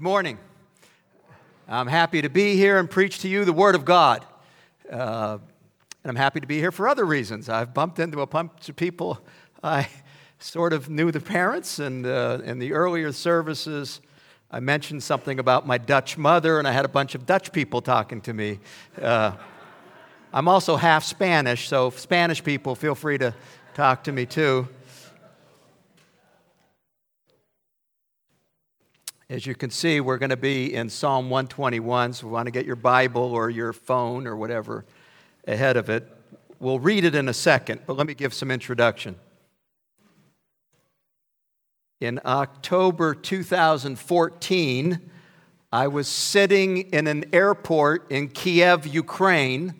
[0.00, 0.38] Good morning.
[1.68, 4.24] I'm happy to be here and preach to you the Word of God.
[4.90, 5.36] Uh,
[6.02, 7.50] and I'm happy to be here for other reasons.
[7.50, 9.20] I've bumped into a bunch of people
[9.62, 9.88] I
[10.38, 14.00] sort of knew the parents, and uh, in the earlier services,
[14.50, 17.82] I mentioned something about my Dutch mother, and I had a bunch of Dutch people
[17.82, 18.58] talking to me.
[18.98, 19.32] Uh,
[20.32, 23.34] I'm also half Spanish, so Spanish people, feel free to
[23.74, 24.66] talk to me too.
[29.30, 32.50] As you can see, we're going to be in Psalm 121, so we want to
[32.50, 34.84] get your Bible or your phone or whatever
[35.46, 36.08] ahead of it.
[36.58, 39.14] We'll read it in a second, but let me give some introduction.
[42.00, 45.10] In October 2014,
[45.70, 49.74] I was sitting in an airport in Kiev, Ukraine,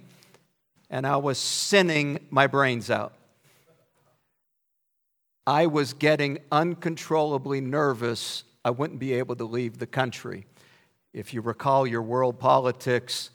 [0.89, 3.15] and I was sinning my brains out.
[5.45, 10.47] I was getting uncontrollably nervous I wouldn't be able to leave the country.
[11.13, 13.31] If you recall your world politics,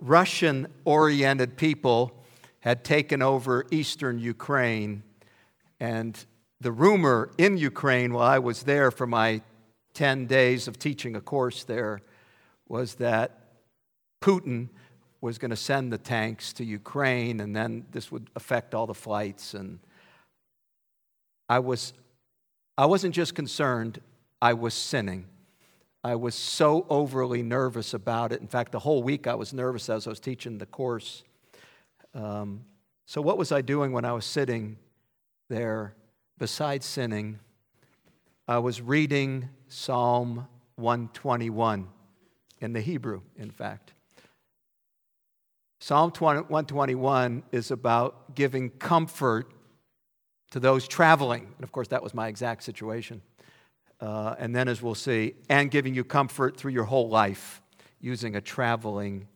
[0.00, 2.12] Russian oriented people
[2.60, 5.02] had taken over eastern Ukraine.
[5.78, 6.22] And
[6.60, 9.40] the rumor in Ukraine, while I was there for my
[9.94, 12.00] 10 days of teaching a course there,
[12.68, 13.38] was that
[14.20, 14.68] Putin
[15.20, 18.94] was going to send the tanks to Ukraine, and then this would affect all the
[18.94, 19.54] flights.
[19.54, 19.80] And
[21.48, 21.92] I was
[22.80, 24.00] I wasn't just concerned,
[24.40, 25.26] I was sinning.
[26.02, 28.40] I was so overly nervous about it.
[28.40, 31.22] In fact, the whole week I was nervous as I was teaching the course.
[32.14, 32.64] Um,
[33.04, 34.78] so, what was I doing when I was sitting
[35.50, 35.94] there
[36.38, 37.38] besides sinning?
[38.48, 41.86] I was reading Psalm 121
[42.62, 43.92] in the Hebrew, in fact.
[45.80, 49.52] Psalm 121 is about giving comfort
[50.50, 51.52] to those traveling.
[51.56, 53.22] And of course, that was my exact situation.
[54.00, 57.60] Uh, and then, as we'll see, and giving you comfort through your whole life
[58.00, 59.28] using a traveling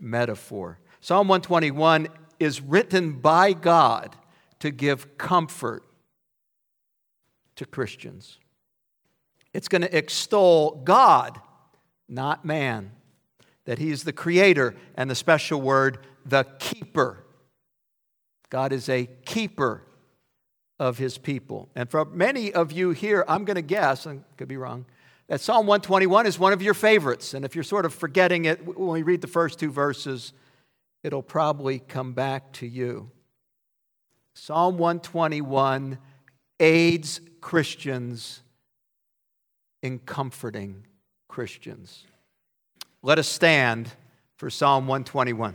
[0.00, 0.78] metaphor.
[1.00, 2.08] Psalm 121
[2.40, 4.16] is written by God
[4.58, 5.84] to give comfort
[7.56, 8.38] to Christians.
[9.54, 11.40] It's going to extol God,
[12.08, 12.90] not man,
[13.66, 17.24] that He is the creator, and the special word, the keeper.
[18.50, 19.84] God is a keeper
[20.82, 21.68] of his people.
[21.76, 24.84] And for many of you here, I'm going to guess, I could be wrong,
[25.28, 27.34] that Psalm 121 is one of your favorites.
[27.34, 30.32] And if you're sort of forgetting it, when we read the first two verses,
[31.04, 33.12] it'll probably come back to you.
[34.34, 35.98] Psalm 121
[36.58, 38.42] aids Christians
[39.84, 40.84] in comforting
[41.28, 42.06] Christians.
[43.02, 43.88] Let us stand
[44.34, 45.54] for Psalm 121.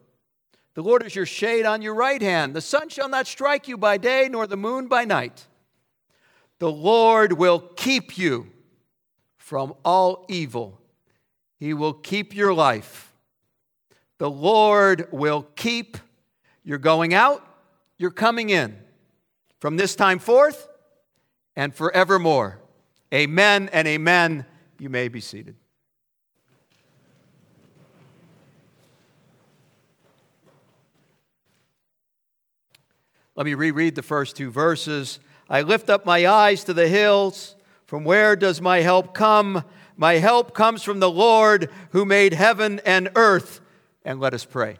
[0.73, 2.55] The Lord is your shade on your right hand.
[2.55, 5.47] The sun shall not strike you by day, nor the moon by night.
[6.59, 8.47] The Lord will keep you
[9.37, 10.79] from all evil.
[11.59, 13.13] He will keep your life.
[14.17, 15.97] The Lord will keep
[16.63, 17.45] your going out,
[17.97, 18.77] your coming in,
[19.59, 20.69] from this time forth
[21.55, 22.59] and forevermore.
[23.13, 24.45] Amen and amen.
[24.79, 25.55] You may be seated.
[33.35, 35.19] Let me reread the first two verses.
[35.49, 37.55] I lift up my eyes to the hills.
[37.85, 39.63] From where does my help come?
[39.97, 43.61] My help comes from the Lord who made heaven and earth.
[44.03, 44.77] And let us pray.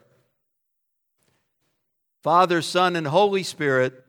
[2.22, 4.04] Father, Son, and Holy Spirit,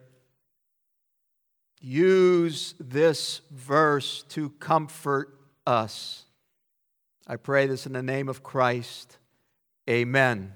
[1.81, 6.25] use this verse to comfort us.
[7.27, 9.17] I pray this in the name of Christ.
[9.89, 10.53] Amen.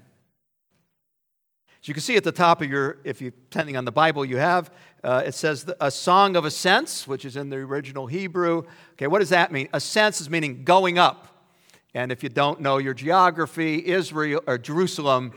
[1.80, 4.24] As you can see at the top of your, if you're depending on the Bible
[4.24, 4.70] you have,
[5.04, 8.64] uh, it says a song of ascents, which is in the original Hebrew.
[8.94, 9.68] Okay, what does that mean?
[9.72, 11.28] Ascents is meaning going up.
[11.94, 15.32] And if you don't know your geography, Israel or Jerusalem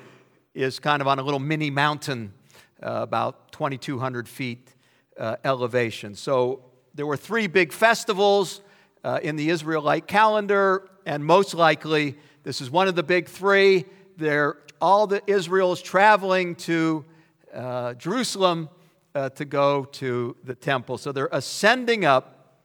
[0.56, 2.34] is kind of on a little mini mountain,
[2.82, 4.74] uh, about 2,200 feet
[5.20, 6.16] uh, elevation.
[6.16, 6.66] So
[6.96, 8.62] there were three big festivals
[9.04, 13.86] uh, in the Israelite calendar, and most likely this is one of the big three.
[14.22, 17.04] They're all the Israel is traveling to
[17.52, 18.70] uh, Jerusalem
[19.16, 21.00] uh, to go to the temple.
[21.00, 22.60] So they're ascending up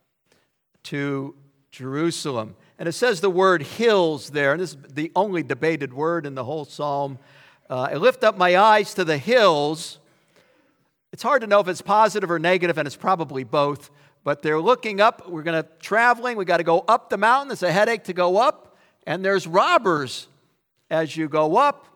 [0.85, 1.35] to
[1.71, 2.57] Jerusalem.
[2.79, 6.35] And it says the word hills there, and this is the only debated word in
[6.35, 7.19] the whole psalm.
[7.71, 9.99] Uh, I lift up my eyes to the hills.
[11.11, 13.91] It's hard to know if it's positive or negative, and it's probably both.
[14.25, 15.27] But they're looking up.
[15.27, 16.37] We're going to traveling.
[16.37, 17.51] We got to go up the mountain.
[17.51, 18.77] It's a headache to go up,
[19.07, 20.29] and there's robbers
[20.91, 21.87] as you go up.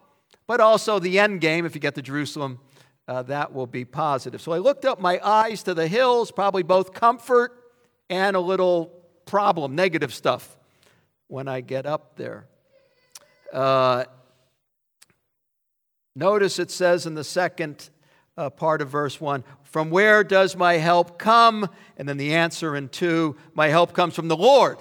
[0.46, 2.58] But also the end game, if you get to Jerusalem,
[3.06, 4.40] uh, that will be positive.
[4.40, 7.52] So I looked up my eyes to the hills, probably both comfort
[8.08, 8.92] and a little
[9.26, 10.56] problem, negative stuff
[11.28, 12.46] when I get up there.
[13.52, 14.04] Uh,
[16.14, 17.90] notice it says in the second
[18.36, 21.68] uh, part of verse 1 From where does my help come?
[21.96, 24.78] And then the answer in 2 My help comes from the Lord,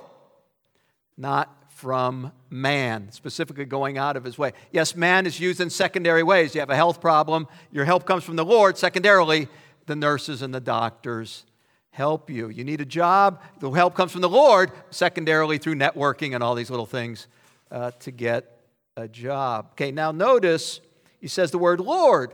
[1.18, 4.54] not from man, specifically going out of his way.
[4.72, 6.56] Yes, man is used in secondary ways.
[6.56, 8.78] You have a health problem, your help comes from the Lord.
[8.78, 9.48] Secondarily,
[9.86, 11.46] the nurses and the doctors
[11.92, 12.50] help you.
[12.50, 16.56] You need a job, the help comes from the Lord, secondarily through networking and all
[16.56, 17.28] these little things
[17.72, 18.60] uh, to get
[18.96, 19.70] a job.
[19.72, 20.82] Okay, now notice
[21.20, 22.34] he says the word Lord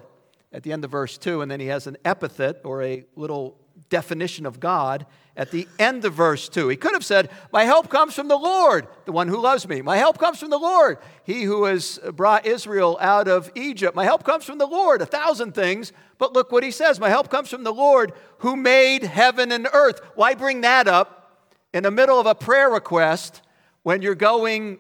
[0.51, 3.57] at the end of verse 2, and then he has an epithet or a little
[3.89, 5.05] definition of God
[5.37, 6.69] at the end of verse 2.
[6.69, 9.81] He could have said, My help comes from the Lord, the one who loves me.
[9.81, 13.95] My help comes from the Lord, he who has brought Israel out of Egypt.
[13.95, 15.91] My help comes from the Lord, a thousand things.
[16.17, 19.67] But look what he says My help comes from the Lord who made heaven and
[19.73, 19.99] earth.
[20.15, 23.41] Why bring that up in the middle of a prayer request
[23.83, 24.79] when you're going,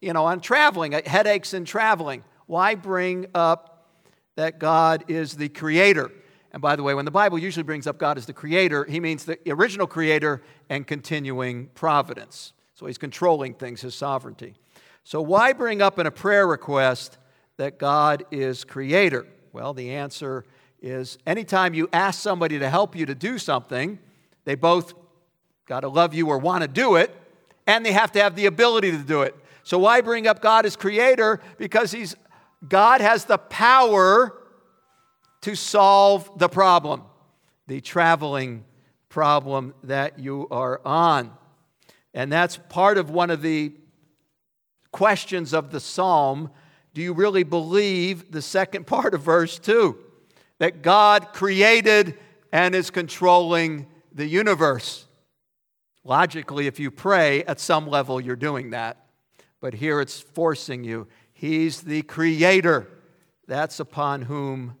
[0.00, 2.22] you know, on traveling, uh, headaches and traveling?
[2.46, 3.88] Why bring up
[4.36, 6.10] that God is the creator?
[6.52, 8.98] And by the way, when the Bible usually brings up God as the creator, he
[8.98, 12.52] means the original creator and continuing providence.
[12.74, 14.54] So he's controlling things, his sovereignty.
[15.04, 17.18] So why bring up in a prayer request
[17.56, 19.26] that God is creator?
[19.52, 20.44] Well, the answer
[20.82, 23.98] is anytime you ask somebody to help you to do something,
[24.44, 24.94] they both
[25.66, 27.14] got to love you or want to do it,
[27.66, 29.36] and they have to have the ability to do it.
[29.62, 31.40] So why bring up God as creator?
[31.58, 32.16] Because he's
[32.66, 34.36] God has the power
[35.42, 37.02] to solve the problem,
[37.66, 38.64] the traveling
[39.08, 41.32] problem that you are on.
[42.14, 43.72] And that's part of one of the
[44.92, 46.50] questions of the psalm.
[46.94, 49.96] Do you really believe the second part of verse 2
[50.58, 52.18] that God created
[52.52, 55.06] and is controlling the universe?
[56.02, 59.06] Logically, if you pray, at some level you're doing that.
[59.60, 61.06] But here it's forcing you.
[61.32, 62.88] He's the creator.
[63.46, 64.76] That's upon whom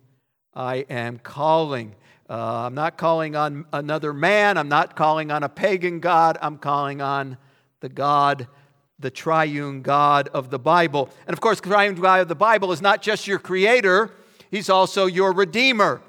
[0.54, 1.94] I am calling.
[2.28, 4.56] Uh, I'm not calling on another man.
[4.56, 6.38] I'm not calling on a pagan God.
[6.40, 7.36] I'm calling on
[7.80, 8.46] the God,
[8.98, 11.10] the triune God of the Bible.
[11.26, 14.12] And of course, the triune God of the Bible is not just your creator,
[14.50, 16.02] He's also your redeemer.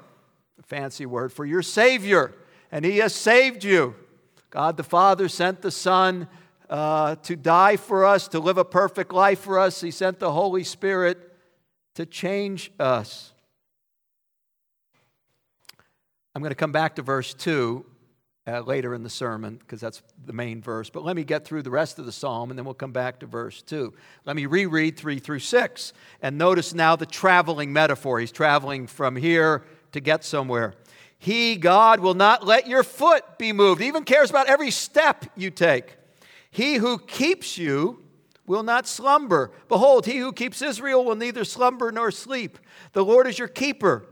[0.58, 2.34] A fancy word for your Savior.
[2.70, 3.94] And He has saved you.
[4.50, 6.28] God the Father sent the Son
[6.68, 9.80] uh, to die for us, to live a perfect life for us.
[9.80, 11.18] He sent the Holy Spirit
[11.94, 13.31] to change us.
[16.34, 17.84] I'm going to come back to verse 2
[18.46, 20.88] uh, later in the sermon because that's the main verse.
[20.88, 23.20] But let me get through the rest of the psalm and then we'll come back
[23.20, 23.92] to verse 2.
[24.24, 25.92] Let me reread 3 through 6
[26.22, 28.18] and notice now the traveling metaphor.
[28.18, 30.74] He's traveling from here to get somewhere.
[31.18, 35.26] He, God, will not let your foot be moved, he even cares about every step
[35.36, 35.96] you take.
[36.50, 38.02] He who keeps you
[38.46, 39.52] will not slumber.
[39.68, 42.58] Behold, he who keeps Israel will neither slumber nor sleep.
[42.92, 44.04] The Lord is your keeper.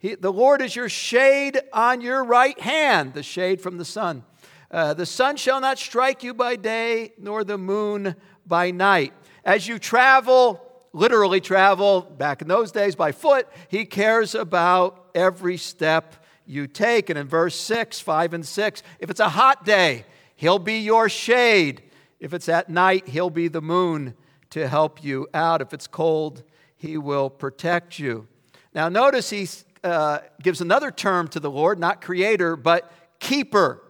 [0.00, 4.24] He, the Lord is your shade on your right hand, the shade from the sun.
[4.70, 8.14] Uh, the sun shall not strike you by day, nor the moon
[8.46, 9.12] by night.
[9.44, 10.62] As you travel,
[10.92, 17.10] literally travel, back in those days by foot, he cares about every step you take.
[17.10, 20.04] And in verse 6, 5 and 6, if it's a hot day,
[20.36, 21.82] he'll be your shade.
[22.20, 24.14] If it's at night, he'll be the moon
[24.50, 25.60] to help you out.
[25.60, 26.42] If it's cold,
[26.76, 28.28] he will protect you.
[28.74, 33.82] Now, notice he's uh, gives another term to the Lord, not creator, but keeper.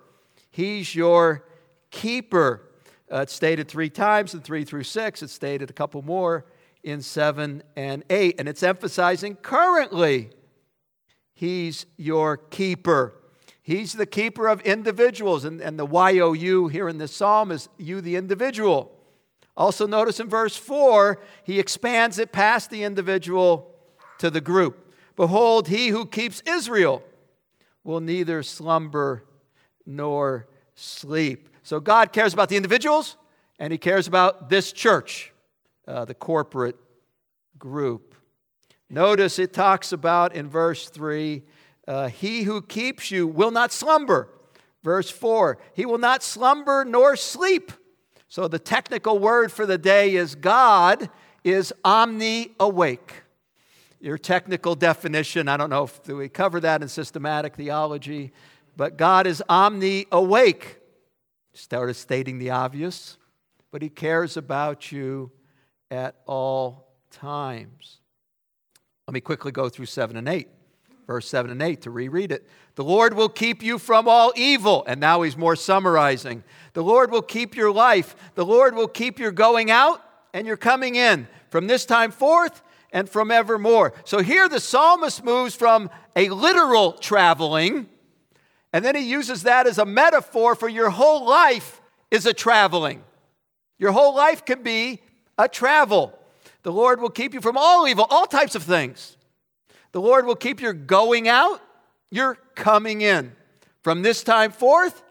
[0.51, 1.45] He's your
[1.91, 2.63] keeper.
[3.13, 5.23] Uh, it's stated three times in 3 through 6.
[5.23, 6.47] It's stated a couple more
[6.83, 8.37] in 7 and 8.
[8.39, 10.31] And it's emphasizing currently,
[11.35, 13.15] He's your keeper.
[13.63, 15.45] He's the keeper of individuals.
[15.45, 18.91] And, and the YOU here in this psalm is you, the individual.
[19.57, 23.73] Also, notice in verse 4, he expands it past the individual
[24.19, 24.88] to the group.
[25.19, 27.03] Behold, he who keeps Israel
[27.83, 29.25] will neither slumber
[29.85, 30.47] nor
[30.77, 31.49] sleep.
[31.65, 33.17] So God cares about the individuals
[33.59, 35.33] and he cares about this church,
[35.89, 36.77] uh, the corporate
[37.59, 38.15] group.
[38.89, 41.43] Notice it talks about in verse 3
[41.89, 44.29] uh, He who keeps you will not slumber.
[44.85, 47.73] Verse 4 He will not slumber nor sleep.
[48.29, 51.11] So the technical word for the day is God
[51.43, 53.25] is omni awake.
[54.01, 58.33] Your technical definition, I don't know if we cover that in systematic theology,
[58.77, 60.79] but God is omni awake.
[61.53, 63.17] Started stating the obvious,
[63.73, 65.33] but He cares about you
[65.91, 67.99] at all times.
[69.07, 70.49] Let me quickly go through 7 and 8
[71.09, 72.47] verse 7 and 8 to reread it.
[72.77, 74.85] The Lord will keep you from all evil.
[74.87, 76.45] And now he's more summarizing.
[76.75, 78.15] The Lord will keep your life.
[78.35, 82.63] The Lord will keep your going out and your coming in from this time forth
[82.93, 83.93] and from evermore.
[84.05, 87.89] So here the psalmist moves from a literal traveling,
[88.73, 91.81] and then he uses that as a metaphor for your whole life
[92.11, 93.03] is a traveling.
[93.79, 95.01] Your whole life can be
[95.37, 96.19] a travel.
[96.63, 99.17] The Lord will keep you from all evil, all types of things.
[99.93, 101.61] The Lord will keep your going out,
[102.11, 103.33] your coming in.
[103.83, 105.03] From this time forth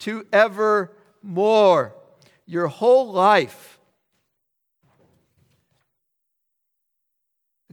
[0.00, 1.94] to evermore.
[2.46, 3.73] Your whole life.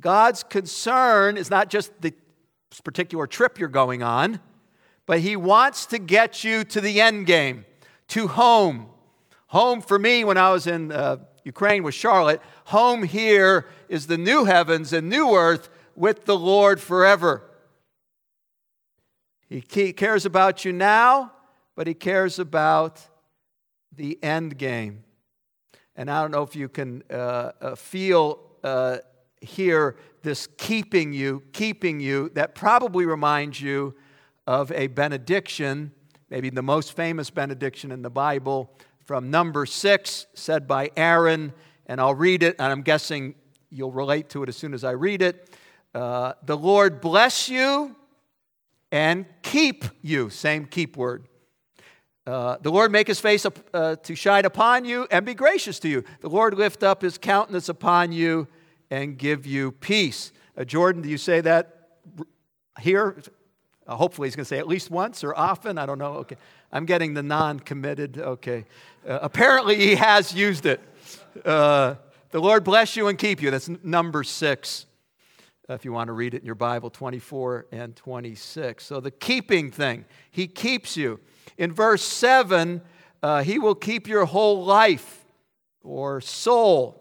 [0.01, 2.13] God's concern is not just the
[2.84, 4.39] particular trip you're going on,
[5.05, 7.65] but He wants to get you to the end game,
[8.10, 8.88] to home.
[9.48, 14.17] Home for me when I was in uh, Ukraine with Charlotte, home here is the
[14.17, 17.43] new heavens and new earth with the Lord forever.
[19.50, 19.62] He
[19.93, 21.34] cares about you now,
[21.75, 23.01] but He cares about
[23.96, 25.03] the end game.
[25.96, 29.00] And I don't know if you can uh, uh, feel uh,
[29.41, 33.95] here this keeping you, keeping you, that probably reminds you
[34.48, 35.91] of a benediction,
[36.29, 38.71] maybe the most famous benediction in the Bible
[39.05, 41.53] from Numbers six, said by Aaron.
[41.88, 43.36] And I'll read it, and I'm guessing
[43.69, 45.50] you'll relate to it as soon as I read it.
[45.93, 47.95] Uh, the Lord bless you
[48.91, 50.29] and keep you.
[50.29, 51.27] Same keep word.
[52.27, 55.79] Uh, the Lord make his face up, uh, to shine upon you and be gracious
[55.79, 56.03] to you.
[56.19, 58.48] The Lord lift up his countenance upon you
[58.91, 60.31] and give you peace.
[60.55, 61.88] Uh, Jordan, do you say that
[62.79, 63.17] here?
[63.88, 65.79] Uh, hopefully, he's going to say at least once or often.
[65.79, 66.13] I don't know.
[66.17, 66.36] Okay.
[66.71, 68.19] I'm getting the non committed.
[68.19, 68.65] Okay.
[69.07, 70.79] Uh, apparently, he has used it.
[71.43, 71.98] the
[72.33, 73.50] Lord bless you and keep you.
[73.50, 74.86] That's Numbers six
[75.74, 78.83] if you want to read it in your Bible, 24 and 26.
[78.83, 81.19] So the keeping thing, He keeps you.
[81.57, 82.81] In verse 7,
[83.24, 85.25] uh, He will keep your whole life
[85.83, 87.00] or soul.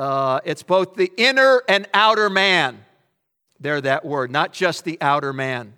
[0.00, 2.82] Uh, it's both the inner and outer man.
[3.60, 5.74] There, that word, not just the outer man.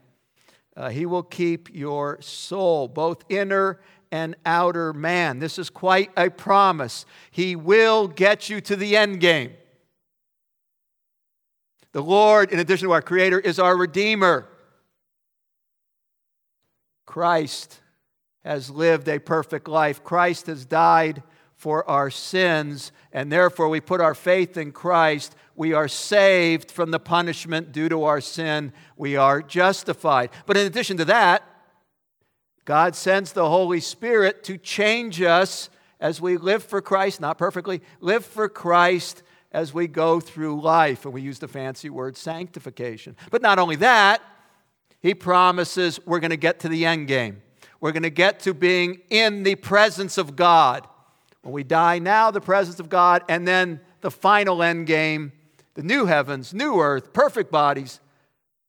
[0.76, 3.80] Uh, he will keep your soul, both inner
[4.12, 5.40] and outer man.
[5.40, 7.04] This is quite a promise.
[7.32, 9.54] He will get you to the end game.
[11.90, 14.46] The Lord, in addition to our Creator, is our Redeemer.
[17.06, 17.80] Christ
[18.44, 20.04] has lived a perfect life.
[20.04, 21.24] Christ has died
[21.62, 25.36] for our sins, and therefore we put our faith in Christ.
[25.54, 28.72] We are saved from the punishment due to our sin.
[28.96, 30.30] We are justified.
[30.44, 31.44] But in addition to that,
[32.64, 37.80] God sends the Holy Spirit to change us as we live for Christ, not perfectly,
[38.00, 41.04] live for Christ as we go through life.
[41.04, 43.14] And we use the fancy word sanctification.
[43.30, 44.20] But not only that,
[44.98, 47.40] he promises we're going to get to the end game.
[47.80, 50.88] We're going to get to being in the presence of God.
[51.42, 55.32] When we die now, the presence of God, and then the final end game,
[55.74, 58.00] the new heavens, new earth, perfect bodies,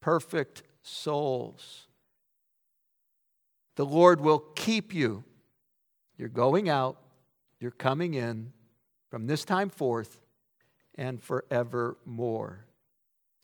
[0.01, 1.87] perfect souls.
[3.75, 5.23] The Lord will keep you.
[6.17, 6.97] You're going out,
[7.59, 8.53] you're coming in
[9.09, 10.19] from this time forth
[10.95, 12.65] and forevermore.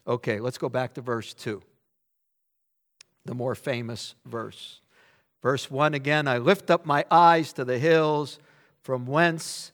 [0.08, 1.62] Okay, let's go back to verse 2,
[3.26, 4.82] the more famous verse.
[5.42, 8.40] Verse 1 again I lift up my eyes to the hills,
[8.82, 9.72] from whence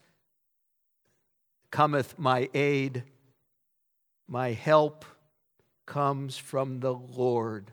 [1.72, 3.04] cometh my aid.
[4.28, 5.06] My help
[5.86, 7.72] comes from the Lord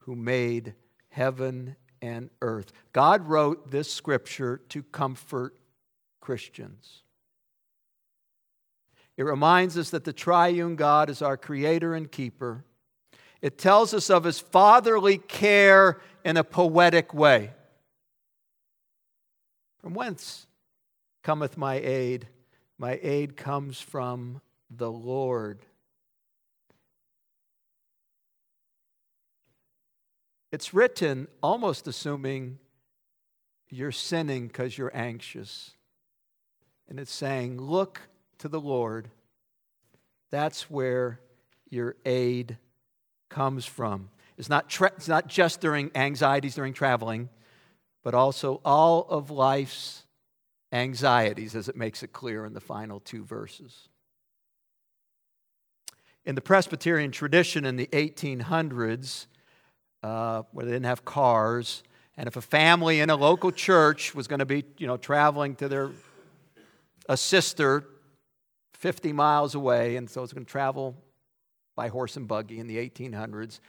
[0.00, 0.74] who made
[1.08, 2.72] heaven and earth.
[2.92, 5.54] God wrote this scripture to comfort
[6.20, 7.02] Christians.
[9.16, 12.64] It reminds us that the triune God is our creator and keeper.
[13.40, 17.52] It tells us of his fatherly care in a poetic way.
[19.80, 20.45] From whence
[21.26, 22.28] cometh my aid?
[22.78, 24.40] My aid comes from
[24.70, 25.58] the Lord.
[30.52, 32.60] It's written almost assuming
[33.68, 35.72] you're sinning because you're anxious.
[36.88, 38.02] And it's saying, Look
[38.38, 39.10] to the Lord,
[40.30, 41.18] that's where
[41.68, 42.56] your aid
[43.28, 44.10] comes from.
[44.38, 47.30] It's not, tra- it's not just during anxieties during traveling,
[48.04, 50.05] but also all of life's
[50.72, 53.88] anxieties, as it makes it clear in the final two verses.
[56.24, 59.26] In the Presbyterian tradition in the 1800s,
[60.02, 61.82] uh, where they didn't have cars,
[62.16, 65.54] and if a family in a local church was going to be, you know, traveling
[65.56, 65.90] to their
[67.08, 67.84] a sister
[68.74, 70.94] 50 miles away, and so it's going to travel
[71.76, 73.60] by horse and buggy in the 1800s.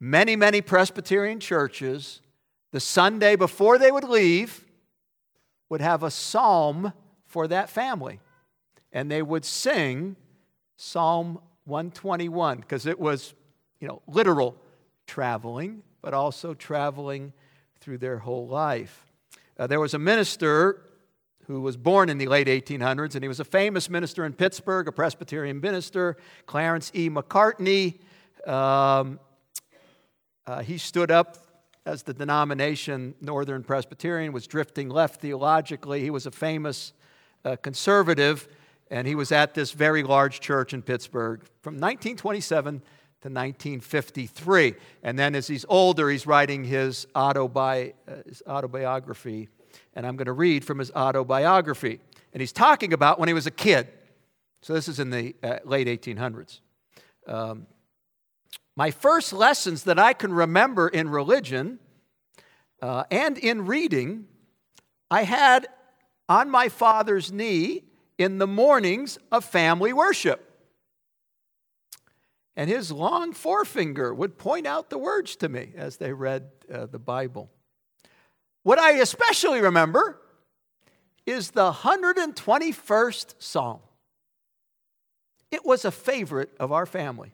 [0.00, 2.20] Many, many Presbyterian churches,
[2.72, 4.64] the Sunday before they would leave,
[5.72, 6.92] would have a psalm
[7.24, 8.20] for that family.
[8.92, 10.16] And they would sing
[10.76, 13.32] Psalm 121 because it was,
[13.80, 14.54] you know, literal
[15.06, 17.32] traveling, but also traveling
[17.80, 19.06] through their whole life.
[19.58, 20.82] Uh, there was a minister
[21.46, 24.88] who was born in the late 1800s, and he was a famous minister in Pittsburgh,
[24.88, 27.08] a Presbyterian minister, Clarence E.
[27.08, 27.98] Macartney.
[28.46, 29.18] Um,
[30.46, 31.38] uh, he stood up
[31.84, 36.00] as the denomination Northern Presbyterian was drifting left theologically.
[36.00, 36.92] He was a famous
[37.44, 38.48] uh, conservative,
[38.90, 44.74] and he was at this very large church in Pittsburgh from 1927 to 1953.
[45.02, 49.48] And then as he's older, he's writing his, autobi- uh, his autobiography
[49.94, 52.00] and I'm going to read from his autobiography.
[52.32, 53.88] And he's talking about when he was a kid.
[54.62, 56.60] So this is in the uh, late 1800s.
[57.26, 57.66] Um,
[58.76, 61.78] my first lessons that I can remember in religion
[62.80, 64.26] uh, and in reading,
[65.10, 65.68] I had
[66.28, 67.84] on my father's knee
[68.18, 70.48] in the mornings of family worship.
[72.56, 76.86] And his long forefinger would point out the words to me as they read uh,
[76.86, 77.50] the Bible.
[78.62, 80.20] What I especially remember
[81.24, 83.80] is the 121st Psalm.
[85.50, 87.32] It was a favorite of our family.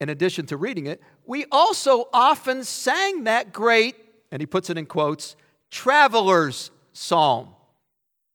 [0.00, 3.96] In addition to reading it, we also often sang that great,
[4.30, 5.34] and he puts it in quotes,
[5.70, 7.48] traveler's psalm.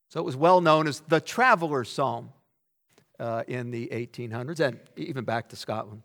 [0.10, 2.30] So it was well known as the traveler's psalm
[3.20, 6.04] uh, in the 1800s and even back to Scotland.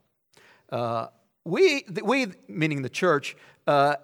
[0.70, 1.09] Uh,
[1.44, 3.96] we, we, meaning the church, uh,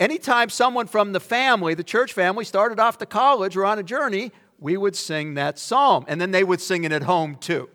[0.00, 3.82] Anytime someone from the family, the church family, started off to college or on a
[3.82, 6.04] journey, we would sing that psalm.
[6.08, 7.70] And then they would sing it at home too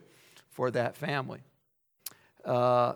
[0.49, 1.39] for that family.
[2.45, 2.93] Uh,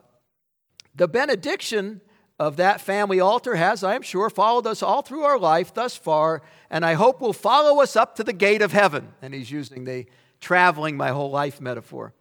[0.95, 2.01] the benediction
[2.39, 5.95] of that family altar has, I am sure, followed us all through our life thus
[5.95, 9.13] far, and I hope will follow us up to the gate of heaven.
[9.21, 10.05] And he's using the
[10.41, 12.13] traveling my whole life metaphor.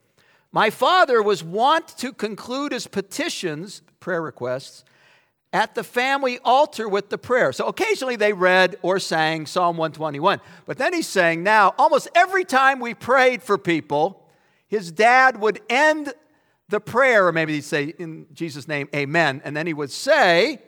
[0.52, 4.85] My father was wont to conclude his petitions, prayer requests,
[5.52, 7.52] at the family altar with the prayer.
[7.52, 10.40] So occasionally they read or sang Psalm 121.
[10.66, 14.26] But then he's saying now, almost every time we prayed for people,
[14.66, 16.14] his dad would end
[16.72, 19.42] the prayer, or maybe he'd say, in Jesus' name, amen.
[19.44, 20.58] And then he would say,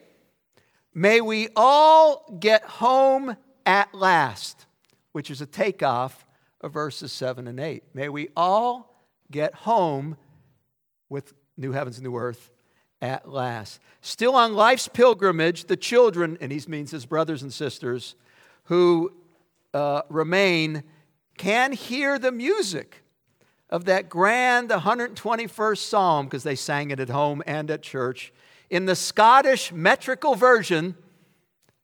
[0.97, 3.37] May we all get home
[3.67, 4.67] at last,
[5.11, 6.25] which is a takeoff
[6.61, 7.83] of verses 7 and 8.
[7.95, 10.17] May we all get home
[11.09, 12.51] with new heavens and new earth
[13.03, 13.81] at last.
[14.03, 18.14] Still on life's pilgrimage, the children, and he means his brothers and sisters,
[18.64, 19.11] who
[19.73, 20.85] uh, remain,
[21.38, 23.04] can hear the music
[23.75, 28.33] of that grand 121st Psalm, because they sang it at home and at church,
[28.71, 30.95] in the Scottish metrical version,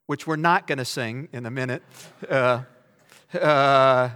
[0.06, 1.82] which we're not going to sing in a minute.
[2.28, 2.62] Uh,
[3.34, 4.10] uh,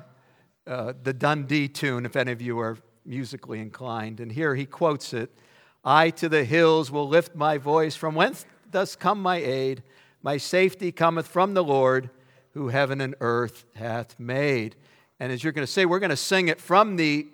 [0.69, 4.21] uh, the Dundee tune, if any of you are musically inclined.
[4.21, 5.37] And here he quotes it
[5.85, 7.97] I to the hills will lift my voice.
[7.97, 9.83] From whence does come my aid?
[10.23, 12.09] My safety cometh from the Lord,
[12.53, 14.77] who heaven and earth hath made.
[15.19, 17.27] And as you're going to say, we're going to sing it from the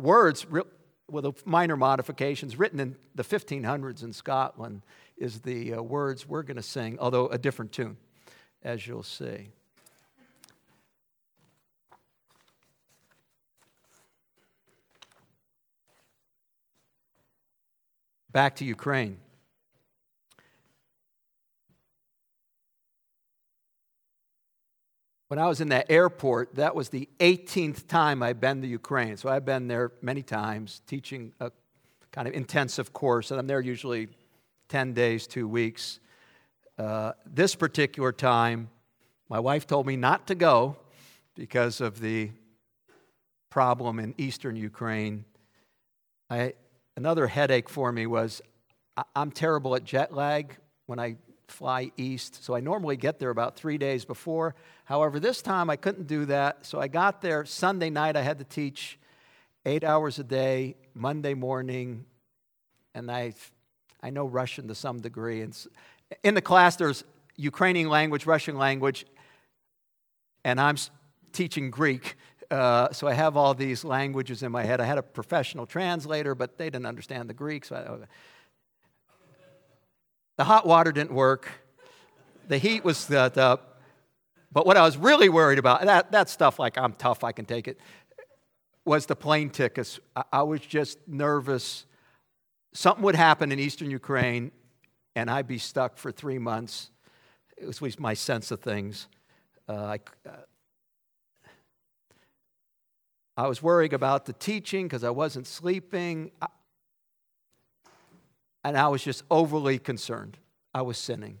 [0.00, 0.46] words
[1.08, 4.82] with minor modifications written in the 1500s in Scotland,
[5.16, 7.96] is the uh, words we're going to sing, although a different tune,
[8.62, 9.50] as you'll see.
[18.32, 19.18] Back to Ukraine.
[25.30, 29.16] When I was in that airport, that was the 18th time I'd been to Ukraine.
[29.16, 31.52] So I've been there many times teaching a
[32.10, 34.08] kind of intensive course, and I'm there usually
[34.70, 36.00] 10 days, two weeks.
[36.76, 38.70] Uh, this particular time,
[39.28, 40.76] my wife told me not to go
[41.36, 42.32] because of the
[43.50, 45.24] problem in eastern Ukraine.
[46.28, 46.54] I,
[46.96, 48.42] Another headache for me was
[49.14, 51.18] I'm terrible at jet lag when I
[51.50, 54.54] fly east, so I normally get there about three days before.
[54.84, 58.16] However, this time I couldn't do that, so I got there Sunday night.
[58.16, 58.98] I had to teach
[59.66, 62.04] eight hours a day, Monday morning,
[62.94, 63.34] and I,
[64.02, 65.42] I know Russian to some degree.
[65.42, 65.56] And
[66.22, 67.04] in the class, there's
[67.36, 69.06] Ukrainian language, Russian language,
[70.44, 70.76] and I'm
[71.32, 72.16] teaching Greek.
[72.50, 74.80] Uh, so I have all these languages in my head.
[74.80, 77.64] I had a professional translator, but they didn't understand the Greek.
[77.64, 78.06] So I,
[80.40, 81.50] the hot water didn't work.
[82.48, 83.82] The heat was the, up.
[84.50, 87.44] but what I was really worried about, that, that stuff like I'm tough, I can
[87.44, 87.78] take it,
[88.86, 90.00] was the plane tickets.
[90.16, 91.84] I, I was just nervous.
[92.72, 94.50] Something would happen in eastern Ukraine,
[95.14, 96.90] and I'd be stuck for three months.
[97.58, 99.08] It was my sense of things.
[99.68, 100.32] Uh, I, uh,
[103.36, 106.30] I was worrying about the teaching because I wasn't sleeping.
[106.40, 106.46] I,
[108.64, 110.38] and I was just overly concerned.
[110.74, 111.40] I was sinning.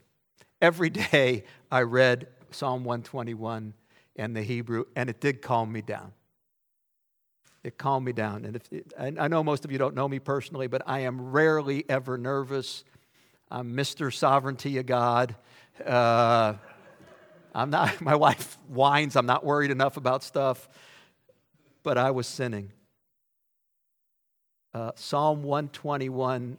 [0.60, 3.74] Every day I read Psalm 121
[4.16, 6.12] and the Hebrew, and it did calm me down.
[7.62, 8.44] It calmed me down.
[8.44, 11.30] And if it, I know most of you don't know me personally, but I am
[11.30, 12.84] rarely ever nervous.
[13.50, 14.12] I'm Mr.
[14.12, 15.36] Sovereignty of God.
[15.84, 16.54] Uh,
[17.54, 20.68] I'm not, my wife whines, I'm not worried enough about stuff,
[21.82, 22.72] but I was sinning.
[24.72, 26.56] Uh, Psalm 121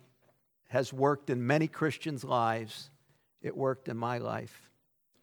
[0.71, 2.89] has worked in many Christians' lives.
[3.41, 4.69] It worked in my life.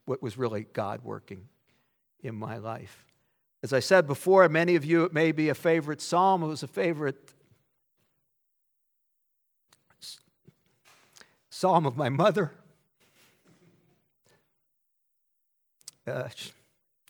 [0.05, 1.49] What was really God working
[2.21, 3.07] in my life.
[3.63, 6.43] As I said before, many of you, it may be a favorite psalm.
[6.43, 7.33] It was a favorite
[11.49, 12.53] psalm of my mother.
[16.07, 16.29] Uh,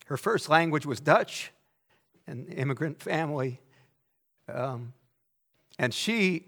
[0.05, 1.51] her first language was Dutch,
[2.25, 3.59] an immigrant family.
[4.47, 4.93] Um,
[5.77, 6.45] and she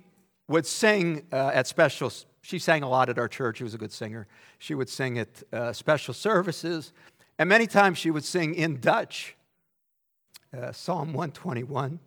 [0.51, 2.11] would sing uh, at special,
[2.41, 3.57] she sang a lot at our church.
[3.57, 4.27] She was a good singer.
[4.59, 6.93] She would sing at uh, special services.
[7.39, 9.35] And many times she would sing in Dutch,
[10.55, 11.99] uh, Psalm 121.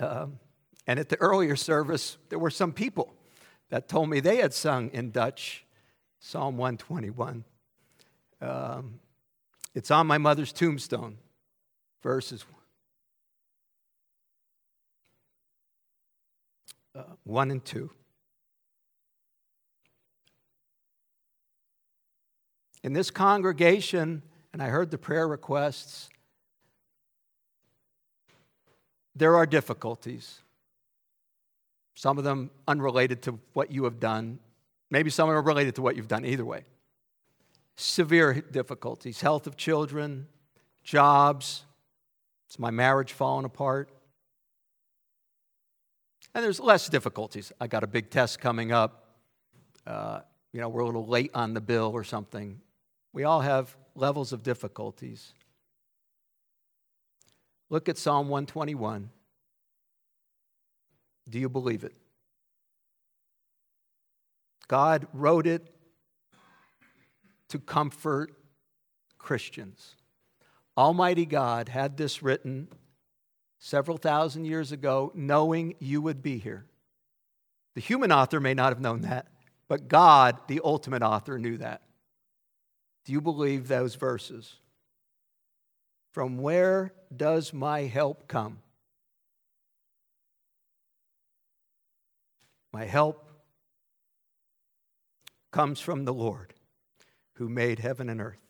[0.00, 0.38] Um,
[0.86, 3.12] and at the earlier service, there were some people
[3.68, 5.64] that told me they had sung in Dutch,
[6.18, 7.44] Psalm 121.
[8.40, 9.00] Um,
[9.74, 11.18] it's on my mother's tombstone,
[12.02, 12.44] verses
[16.98, 17.90] uh, 1 and 2.
[22.82, 26.08] In this congregation, and I heard the prayer requests,
[29.14, 30.40] there are difficulties.
[31.94, 34.38] Some of them unrelated to what you have done.
[34.90, 36.64] Maybe some are related to what you've done, either way
[37.78, 40.26] severe difficulties health of children,
[40.82, 41.64] jobs.
[42.50, 43.88] Is my marriage falling apart?
[46.34, 47.52] And there's less difficulties.
[47.60, 49.06] I got a big test coming up.
[49.86, 50.20] Uh,
[50.52, 52.60] you know, we're a little late on the bill or something.
[53.12, 55.32] We all have levels of difficulties.
[57.70, 59.10] Look at Psalm 121.
[61.28, 61.94] Do you believe it?
[64.66, 65.74] God wrote it
[67.48, 68.32] to comfort
[69.18, 69.96] Christians.
[70.76, 72.68] Almighty God had this written
[73.58, 76.64] several thousand years ago, knowing you would be here.
[77.74, 79.26] The human author may not have known that,
[79.68, 81.82] but God, the ultimate author, knew that.
[83.04, 84.56] Do you believe those verses?
[86.12, 88.58] From where does my help come?
[92.72, 93.28] My help
[95.50, 96.54] comes from the Lord
[97.34, 98.42] who made heaven and earth.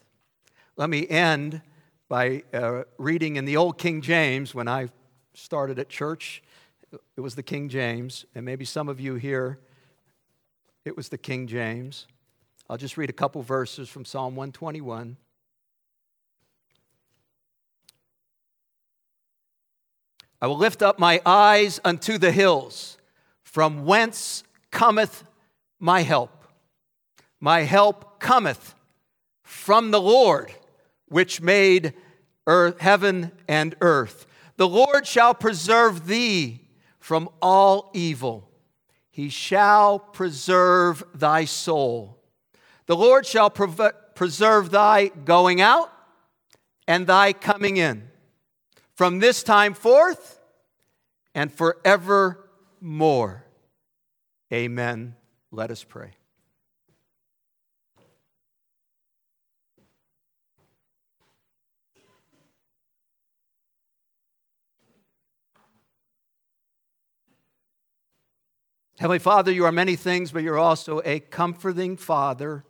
[0.77, 1.62] Let me end
[2.09, 4.88] by uh, reading in the Old King James when I
[5.38, 6.42] started at church.
[7.16, 9.59] It was the King James, and maybe some of you here,
[10.85, 12.07] it was the King James.
[12.68, 15.16] I'll just read a couple verses from Psalm 121.
[20.40, 22.96] I will lift up my eyes unto the hills,
[23.42, 25.24] from whence cometh
[25.81, 26.44] my help.
[27.40, 28.74] My help cometh
[29.42, 30.53] from the Lord,
[31.07, 31.94] which made
[32.46, 34.27] earth, heaven and earth.
[34.59, 36.68] The Lord shall preserve thee
[36.99, 38.51] from all evil.
[39.09, 42.18] He shall preserve thy soul.
[42.87, 45.92] The Lord shall preserve thy going out
[46.87, 48.11] and thy coming in
[48.94, 50.40] from this time forth
[51.35, 53.44] and forevermore.
[54.53, 55.14] Amen.
[55.53, 56.11] Let us pray.
[68.99, 72.65] Heavenly Father, you are many things, but you're also a comforting Father.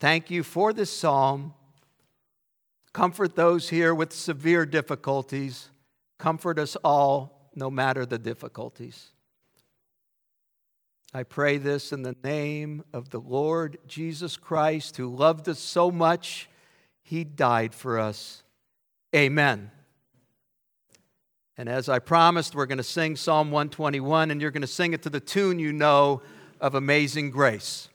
[0.00, 1.52] Thank you for this psalm.
[2.94, 5.68] Comfort those here with severe difficulties.
[6.18, 9.10] Comfort us all, no matter the difficulties.
[11.12, 15.90] I pray this in the name of the Lord Jesus Christ, who loved us so
[15.90, 16.48] much,
[17.02, 18.42] he died for us.
[19.14, 19.70] Amen.
[21.56, 24.92] And as I promised, we're going to sing Psalm 121, and you're going to sing
[24.92, 26.20] it to the tune you know
[26.60, 27.88] of Amazing Grace.